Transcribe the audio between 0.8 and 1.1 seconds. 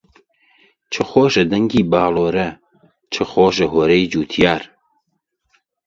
چ